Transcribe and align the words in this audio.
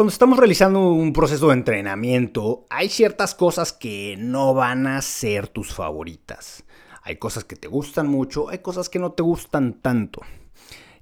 Cuando 0.00 0.12
estamos 0.12 0.38
realizando 0.38 0.92
un 0.92 1.12
proceso 1.12 1.48
de 1.48 1.52
entrenamiento, 1.56 2.64
hay 2.70 2.88
ciertas 2.88 3.34
cosas 3.34 3.74
que 3.74 4.16
no 4.18 4.54
van 4.54 4.86
a 4.86 5.02
ser 5.02 5.46
tus 5.46 5.74
favoritas. 5.74 6.64
Hay 7.02 7.16
cosas 7.16 7.44
que 7.44 7.54
te 7.54 7.68
gustan 7.68 8.08
mucho, 8.08 8.48
hay 8.48 8.60
cosas 8.60 8.88
que 8.88 8.98
no 8.98 9.12
te 9.12 9.22
gustan 9.22 9.74
tanto. 9.74 10.22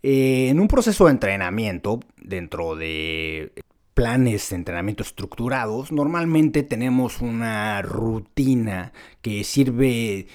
Eh, 0.03 0.49
en 0.49 0.59
un 0.59 0.67
proceso 0.67 1.05
de 1.05 1.13
entrenamiento, 1.13 2.01
dentro 2.17 2.75
de 2.75 3.53
planes 3.95 4.51
de 4.51 4.57
entrenamiento 4.57 5.05
estructurados, 5.05 5.93
normalmente 5.93 6.65
tenemos 6.65 7.21
una 7.21 7.81
rutina 7.83 8.93
que 9.23 9.45
sirve 9.45 10.27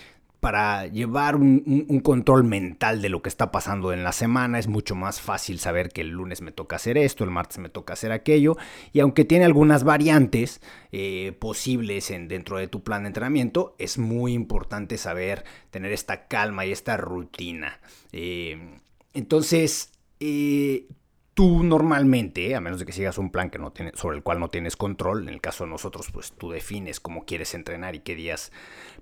para 0.43 0.87
llevar 0.87 1.37
un, 1.37 2.01
control 2.03 2.43
mental 2.43 3.01
de 3.01 3.07
lo 3.07 3.21
que 3.21 3.29
está 3.29 3.49
pasando 3.49 3.93
en 3.93 4.03
la 4.03 4.11
semana. 4.11 4.59
Es 4.59 4.67
mucho 4.67 4.93
más 4.93 5.21
fácil 5.21 5.57
saber 5.57 5.87
que 5.87 6.01
el 6.01 6.09
lunes 6.09 6.41
me 6.41 6.51
toca 6.51 6.75
hacer 6.75 6.97
esto, 6.97 7.23
el 7.23 7.29
martes 7.29 7.59
me 7.59 7.69
toca 7.69 7.93
hacer 7.93 8.11
aquello. 8.11 8.57
Y 8.91 8.99
aunque 8.99 9.23
tiene 9.23 9.45
algunas 9.45 9.85
variantes 9.85 10.59
eh, 10.91 11.31
posibles 11.39 12.11
en, 12.11 12.27
dentro 12.27 12.57
de 12.57 12.67
tu 12.67 12.83
plan 12.83 13.03
de 13.03 13.07
entrenamiento, 13.07 13.73
es 13.79 13.97
muy 13.97 14.33
importante 14.33 14.97
saber 14.97 15.45
tener 15.71 15.93
esta 15.93 16.27
calma 16.27 16.65
y 16.65 16.73
esta 16.73 16.97
rutina. 16.97 17.79
Eh, 18.11 18.81
entonces, 19.13 19.93
eh, 20.19 20.87
Tú 21.33 21.63
normalmente, 21.63 22.55
a 22.55 22.61
menos 22.61 22.79
de 22.79 22.85
que 22.85 22.91
sigas 22.91 23.17
un 23.17 23.31
plan 23.31 23.51
sobre 23.95 24.17
el 24.17 24.23
cual 24.23 24.39
no 24.39 24.49
tienes 24.49 24.75
control, 24.75 25.23
en 25.23 25.33
el 25.33 25.41
caso 25.41 25.63
de 25.63 25.71
nosotros, 25.71 26.11
pues 26.11 26.31
tú 26.31 26.51
defines 26.51 26.99
cómo 26.99 27.25
quieres 27.25 27.55
entrenar 27.55 27.95
y 27.95 28.01
qué 28.01 28.15
días 28.15 28.51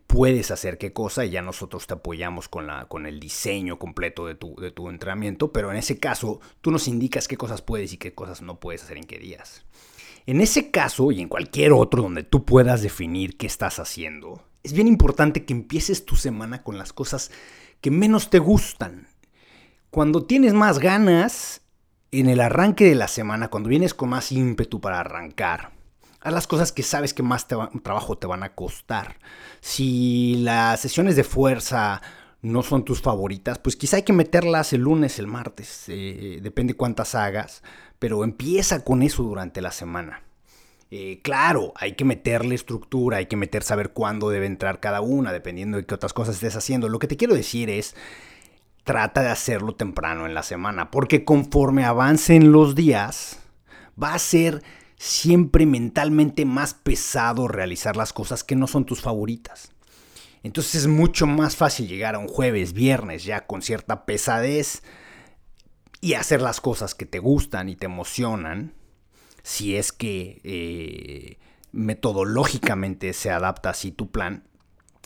puedes 0.07 0.49
hacer 0.49 0.77
qué 0.77 0.93
cosa, 0.93 1.25
y 1.25 1.31
ya 1.31 1.41
nosotros 1.41 1.87
te 1.87 1.95
apoyamos 1.95 2.47
con, 2.47 3.05
el 3.05 3.19
diseño 3.19 3.79
completo 3.79 4.27
de 4.27 4.35
tu 4.35 4.89
entrenamiento, 4.89 5.51
pero 5.51 5.71
en 5.71 5.77
ese 5.77 5.99
caso 5.99 6.39
tú 6.61 6.71
nos 6.71 6.87
indicas 6.87 7.27
qué 7.27 7.35
cosas 7.35 7.61
puedes 7.61 7.91
y 7.91 7.97
qué 7.97 8.13
cosas 8.13 8.41
no 8.41 8.59
puedes 8.59 8.83
hacer 8.83 8.97
en 8.97 9.03
qué 9.03 9.19
días. 9.19 9.65
En 10.25 10.39
ese 10.39 10.69
caso 10.69 11.11
y 11.11 11.21
en 11.21 11.27
cualquier 11.27 11.73
otro 11.73 12.03
donde 12.03 12.23
tú 12.23 12.45
puedas 12.45 12.81
definir 12.81 13.37
qué 13.37 13.47
estás 13.47 13.79
haciendo, 13.79 14.43
es 14.63 14.73
bien 14.73 14.87
importante 14.87 15.45
que 15.45 15.53
empieces 15.53 16.05
tu 16.05 16.15
semana 16.15 16.63
con 16.63 16.77
las 16.77 16.93
cosas 16.93 17.31
que 17.81 17.89
menos 17.89 18.29
te 18.29 18.39
gustan. 18.39 19.07
Cuando 19.89 20.25
tienes 20.25 20.53
más 20.53 20.77
ganas, 20.79 21.61
en 22.11 22.29
el 22.29 22.41
arranque 22.41 22.85
de 22.85 22.95
la 22.95 23.07
semana, 23.07 23.49
cuando 23.49 23.69
vienes 23.69 23.93
con 23.93 24.09
más 24.09 24.31
ímpetu 24.31 24.81
para 24.81 24.99
arrancar, 24.99 25.71
haz 26.19 26.33
las 26.33 26.47
cosas 26.47 26.71
que 26.71 26.83
sabes 26.83 27.13
que 27.13 27.23
más 27.23 27.47
trabajo 27.47 28.17
te 28.17 28.27
van 28.27 28.43
a 28.43 28.53
costar. 28.53 29.17
Si 29.61 30.35
las 30.43 30.81
sesiones 30.81 31.15
de 31.15 31.23
fuerza 31.23 32.01
no 32.41 32.63
son 32.63 32.83
tus 32.83 33.01
favoritas, 33.01 33.59
pues 33.59 33.75
quizá 33.75 33.97
hay 33.97 34.03
que 34.03 34.13
meterlas 34.13 34.73
el 34.73 34.81
lunes, 34.81 35.19
el 35.19 35.27
martes, 35.27 35.85
eh, 35.87 36.39
depende 36.41 36.73
cuántas 36.73 37.15
hagas, 37.15 37.63
pero 37.97 38.23
empieza 38.23 38.83
con 38.83 39.03
eso 39.03 39.23
durante 39.23 39.61
la 39.61 39.71
semana. 39.71 40.23
Eh, 40.93 41.21
claro, 41.23 41.71
hay 41.77 41.93
que 41.93 42.03
meterle 42.03 42.55
estructura, 42.55 43.17
hay 43.17 43.27
que 43.27 43.37
meter 43.37 43.63
saber 43.63 43.91
cuándo 43.93 44.29
debe 44.29 44.45
entrar 44.45 44.81
cada 44.81 44.99
una, 44.99 45.31
dependiendo 45.31 45.77
de 45.77 45.85
qué 45.85 45.95
otras 45.95 46.11
cosas 46.11 46.35
estés 46.35 46.57
haciendo. 46.57 46.89
Lo 46.89 46.99
que 46.99 47.07
te 47.07 47.15
quiero 47.15 47.33
decir 47.33 47.69
es 47.69 47.95
trata 48.83 49.21
de 49.21 49.29
hacerlo 49.29 49.75
temprano 49.75 50.25
en 50.25 50.33
la 50.33 50.43
semana, 50.43 50.91
porque 50.91 51.23
conforme 51.23 51.85
avancen 51.85 52.51
los 52.51 52.75
días, 52.75 53.39
va 54.01 54.13
a 54.13 54.19
ser 54.19 54.63
siempre 54.97 55.65
mentalmente 55.65 56.45
más 56.45 56.73
pesado 56.73 57.47
realizar 57.47 57.95
las 57.95 58.13
cosas 58.13 58.43
que 58.43 58.55
no 58.55 58.67
son 58.67 58.85
tus 58.85 59.01
favoritas. 59.01 59.71
Entonces 60.43 60.75
es 60.75 60.87
mucho 60.87 61.27
más 61.27 61.55
fácil 61.55 61.87
llegar 61.87 62.15
a 62.15 62.19
un 62.19 62.27
jueves, 62.27 62.73
viernes 62.73 63.23
ya 63.23 63.45
con 63.45 63.61
cierta 63.61 64.05
pesadez 64.05 64.81
y 66.01 66.13
hacer 66.13 66.41
las 66.41 66.61
cosas 66.61 66.95
que 66.95 67.05
te 67.05 67.19
gustan 67.19 67.69
y 67.69 67.75
te 67.75 67.85
emocionan, 67.85 68.73
si 69.43 69.75
es 69.75 69.91
que 69.91 70.41
eh, 70.43 71.39
metodológicamente 71.71 73.13
se 73.13 73.29
adapta 73.29 73.69
así 73.69 73.91
tu 73.91 74.11
plan, 74.11 74.47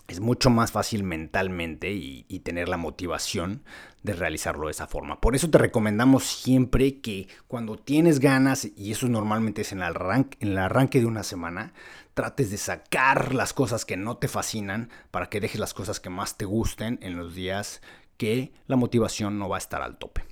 es 0.07 0.19
mucho 0.19 0.49
más 0.49 0.71
fácil 0.71 1.03
mentalmente 1.03 1.91
y, 1.91 2.23
tener 2.43 2.69
la 2.69 2.77
motivación 2.77 3.63
de 4.03 4.13
realizarlo 4.13 4.67
de 4.67 4.71
esa 4.71 4.85
forma. 4.85 5.19
Por 5.19 5.35
eso 5.35 5.49
te 5.49 5.57
recomendamos 5.57 6.25
siempre 6.25 6.99
que 6.99 7.27
cuando 7.47 7.75
tienes 7.75 8.19
ganas, 8.19 8.65
y 8.75 8.91
eso 8.91 9.07
normalmente 9.07 9.61
es 9.61 9.71
en 9.71 9.79
el, 9.79 9.85
arranque, 9.85 10.37
en 10.41 10.49
el 10.49 10.57
arranque 10.59 10.99
de 10.99 11.07
una 11.07 11.23
semana, 11.23 11.73
trates 12.13 12.51
de 12.51 12.57
sacar 12.57 13.33
las 13.33 13.53
cosas 13.53 13.83
que 13.83 13.97
no 13.97 14.17
te 14.17 14.27
fascinan 14.27 14.89
para 15.09 15.29
que 15.29 15.39
dejes 15.39 15.59
las 15.59 15.73
cosas 15.73 15.99
que 15.99 16.11
más 16.11 16.37
te 16.37 16.45
gusten 16.45 16.99
en 17.01 17.17
los 17.17 17.33
días 17.33 17.81
que 18.17 18.53
la 18.67 18.75
motivación 18.75 19.39
no 19.39 19.49
va 19.49 19.57
a 19.57 19.59
estar 19.59 19.81
al 19.81 19.97
tope. 19.97 20.24